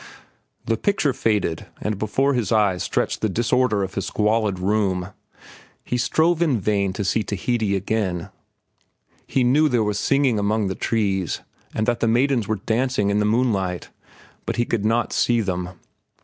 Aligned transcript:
The 0.65 0.77
picture 0.77 1.13
faded, 1.13 1.67
and 1.79 1.99
before 1.99 2.33
his 2.33 2.51
eyes 2.51 2.81
stretched 2.81 3.21
the 3.21 3.29
disorder 3.29 3.83
of 3.83 3.93
his 3.93 4.07
squalid 4.07 4.57
room. 4.57 5.09
He 5.83 5.95
strove 5.99 6.41
in 6.41 6.59
vain 6.59 6.91
to 6.93 7.05
see 7.05 7.21
Tahiti 7.21 7.75
again. 7.75 8.29
He 9.27 9.43
knew 9.43 9.69
there 9.69 9.83
was 9.83 9.99
singing 9.99 10.39
among 10.39 10.69
the 10.69 10.73
trees 10.73 11.41
and 11.75 11.85
that 11.85 11.99
the 11.99 12.07
maidens 12.07 12.47
were 12.47 12.55
dancing 12.65 13.11
in 13.11 13.19
the 13.19 13.25
moonlight, 13.25 13.91
but 14.47 14.55
he 14.55 14.65
could 14.65 14.85
not 14.85 15.13
see 15.13 15.39
them. 15.39 15.69